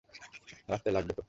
[0.69, 1.19] রাস্তায় লাগবে তো।